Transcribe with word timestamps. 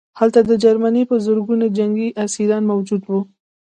هلته 0.19 0.39
د 0.45 0.51
جرمني 0.63 1.03
په 1.09 1.15
زرګونه 1.25 1.65
جنګي 1.77 2.09
اسیران 2.23 2.63
موجود 2.71 3.01
وو 3.05 3.19